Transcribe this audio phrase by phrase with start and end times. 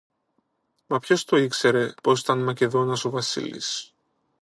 [0.87, 3.93] Μα ποιος το ήξερε πως ήταν Μακεδόνας ο Βασίλης!